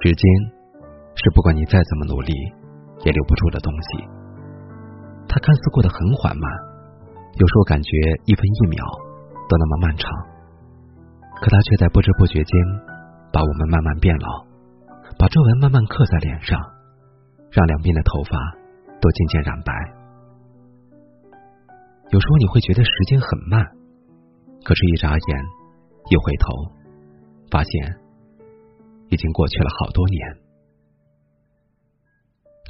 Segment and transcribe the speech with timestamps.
[0.00, 0.22] 时间
[1.16, 2.32] 是不管你再怎么努力
[3.04, 4.08] 也留不住的东西。
[5.28, 6.67] 它看似过得很缓慢，
[7.34, 7.90] 有时候感觉
[8.24, 8.84] 一分一秒
[9.48, 10.10] 都那么漫长，
[11.40, 12.52] 可它却在不知不觉间
[13.32, 14.46] 把我们慢慢变老，
[15.18, 16.58] 把皱纹慢慢刻在脸上，
[17.50, 18.56] 让两边的头发
[19.00, 19.72] 都渐渐染白。
[22.10, 23.64] 有时候你会觉得时间很慢，
[24.64, 25.44] 可是，一眨眼，
[26.10, 26.72] 一回头，
[27.50, 28.08] 发现。
[29.10, 30.20] 已经过去了好多年，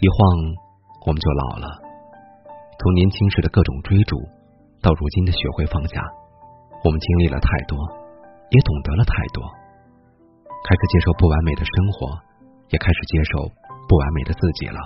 [0.00, 0.18] 一晃
[1.04, 1.66] 我们就老了。
[2.78, 4.16] 从年轻时的各种追逐，
[4.88, 6.00] 到如今的学会放下，
[6.80, 7.76] 我们经历了太多，
[8.48, 9.44] 也懂得了太多，
[10.64, 12.08] 开始接受不完美的生活，
[12.72, 13.52] 也开始接受
[13.84, 14.80] 不完美的自己了。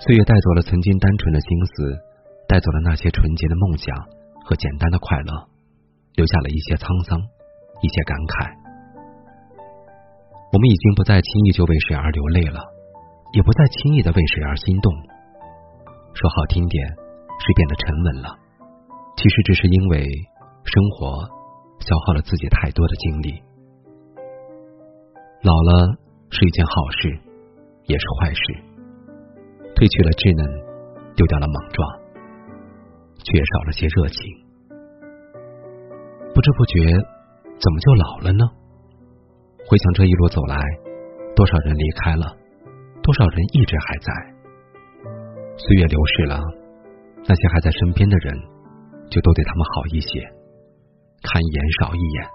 [0.00, 2.00] 岁月带走了曾经单纯的心思，
[2.48, 3.92] 带走了那些纯洁的梦想
[4.40, 5.28] 和简单的快乐，
[6.16, 7.20] 留下了一些沧桑，
[7.84, 8.48] 一些感慨。
[10.48, 12.64] 我们已经不再轻易就为谁而流泪了，
[13.36, 14.88] 也不再轻易的为谁而心动。
[16.16, 16.80] 说好听点，
[17.38, 18.38] 是变得沉稳了，
[19.16, 20.04] 其实只是因为
[20.64, 21.22] 生活
[21.80, 23.42] 消耗了自己太多的精力。
[25.42, 25.96] 老了
[26.30, 27.08] 是一件好事，
[27.86, 28.42] 也是坏事。
[29.74, 30.42] 褪去了稚嫩，
[31.14, 31.78] 丢掉了莽撞，
[33.22, 34.18] 缺少了些热情。
[36.34, 36.82] 不知不觉，
[37.62, 38.42] 怎么就老了呢？
[39.70, 40.58] 回想这一路走来，
[41.36, 42.34] 多少人离开了，
[43.02, 44.10] 多少人一直还在。
[45.56, 46.42] 岁月流逝了，
[47.26, 48.36] 那些还在身边的人，
[49.10, 50.20] 就都对他们好一些，
[51.22, 52.28] 看一眼少一眼，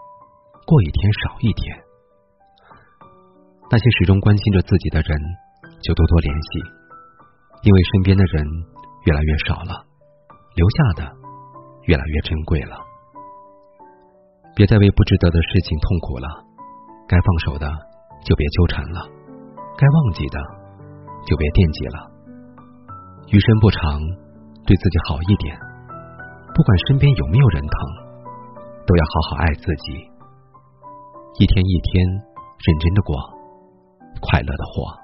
[0.66, 1.76] 过一天少一天。
[3.71, 5.17] 那些始终关心着自己的人，
[5.82, 6.60] 就多多联系，
[7.64, 8.45] 因为身边的人
[9.05, 9.86] 越来越少了，
[10.55, 11.11] 留下的
[11.86, 12.77] 越来越珍贵了。
[14.55, 16.27] 别再为不值得的事情痛苦了。
[17.05, 17.67] 该放手的
[18.23, 19.02] 就别纠缠了，
[19.76, 20.39] 该忘记的
[21.26, 22.11] 就别惦记了。
[23.27, 24.00] 余生不长，
[24.66, 25.58] 对自己好一点。
[26.56, 27.74] 不管身边有没有人疼，
[28.86, 30.10] 都要好好爱自己。
[31.40, 33.18] 一天一天认真的过，
[34.22, 35.02] 快乐的活。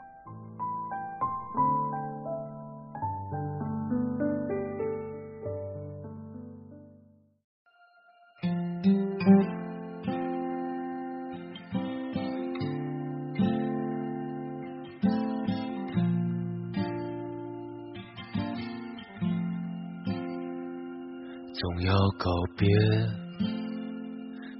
[21.60, 22.70] 总要告别，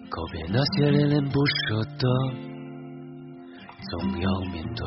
[0.10, 2.06] 告别那些恋恋不舍的，
[3.90, 4.86] 总要面对，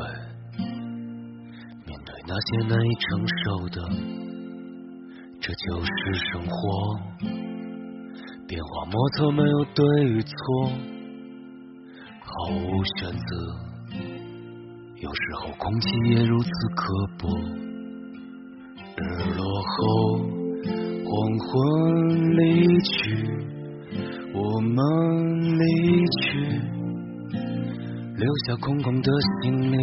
[1.87, 3.81] 面对那些难以承受的，
[5.41, 5.89] 这就是
[6.31, 6.99] 生活。
[8.47, 10.35] 变化莫测，没有对与错，
[12.21, 13.57] 毫无选择。
[14.97, 17.27] 有时候空气也如此刻薄，
[18.97, 20.42] 日落后。
[21.15, 21.45] 黄昏
[22.37, 22.41] 离
[22.79, 23.13] 去，
[24.33, 24.81] 我们
[25.59, 25.63] 离
[26.17, 26.25] 去，
[28.17, 29.11] 留下空空的
[29.43, 29.75] 行李。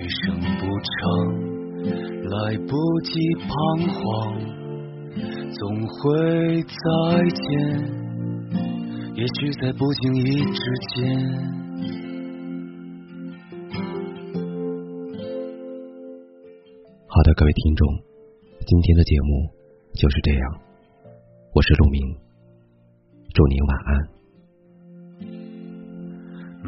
[0.00, 0.96] 余生不长，
[2.30, 2.72] 来不
[3.02, 3.12] 及
[3.44, 3.52] 彷
[3.92, 4.02] 徨，
[5.52, 7.44] 总会再见。
[9.16, 10.96] 也许在不经意之间。
[17.06, 18.13] 好的，各位听众。
[18.66, 19.28] 今天的节目
[19.92, 20.42] 就是这样，
[21.52, 22.00] 我是陆明，
[23.34, 24.08] 祝您晚安。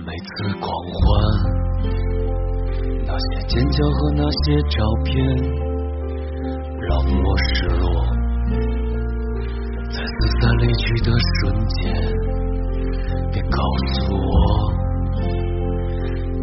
[0.04, 1.00] 每次狂欢，
[3.06, 5.14] 那些尖叫和那些照片，
[6.82, 7.88] 让我失落。
[9.88, 11.10] 在四散离去的
[11.40, 11.82] 瞬间，
[13.32, 13.58] 别告
[13.94, 14.28] 诉我，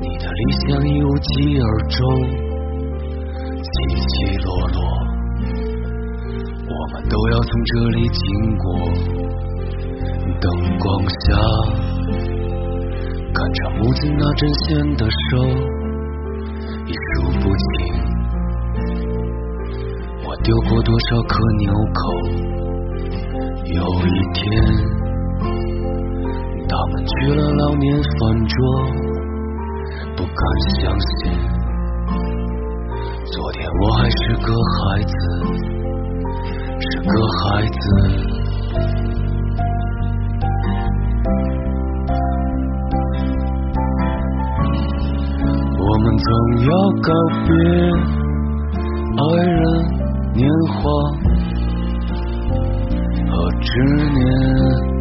[0.01, 2.01] 你的理想已无疾而终，
[3.61, 4.62] 起起落。
[7.13, 8.73] 都要从这里经过，
[10.41, 10.49] 灯
[10.79, 11.15] 光下
[13.31, 15.45] 看着母亲那针线的手，
[16.87, 17.65] 已数不清
[20.25, 22.01] 我丢过多少颗纽扣。
[23.63, 24.43] 有一天，
[26.67, 28.57] 他们去了老年饭桌，
[30.17, 30.41] 不敢
[30.81, 31.31] 相信，
[33.27, 35.13] 昨天我还是个孩子。
[36.93, 37.83] 这个孩子。
[45.79, 46.29] 我们总
[46.61, 47.09] 要告
[47.47, 47.51] 别
[49.17, 49.61] 爱人
[50.35, 50.81] 年华
[53.27, 53.71] 和执
[54.13, 54.92] 念。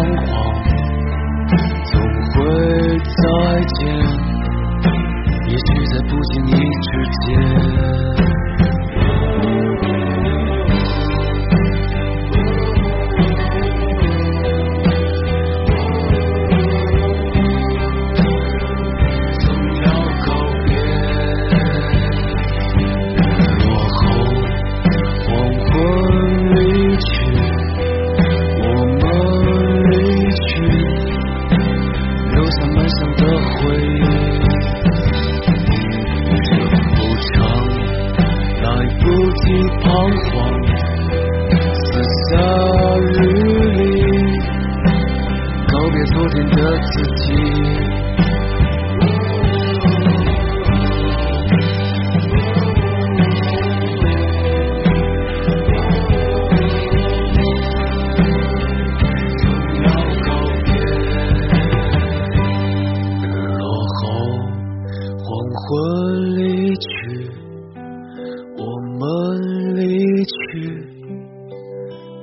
[0.00, 0.28] 彷徨，
[1.84, 2.00] 总
[2.32, 2.38] 会
[2.98, 3.22] 再
[3.74, 3.78] 见，
[5.46, 7.28] 也许在不经意之间。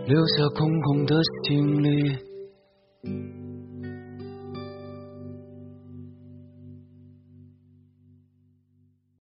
[0.07, 2.15] 留下空空的行李。